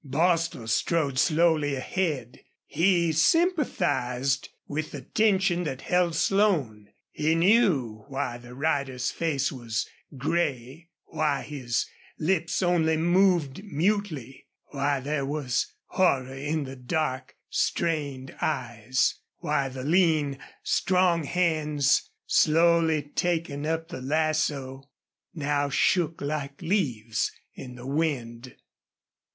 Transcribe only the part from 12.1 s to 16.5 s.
lips only moved mutely, why there was horror